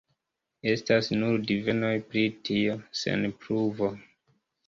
Estas 0.69 1.09
nur 1.17 1.35
divenoj 1.51 1.91
pri 2.13 2.23
tio, 2.49 2.79
sen 3.01 3.27
pruvo. 3.45 3.93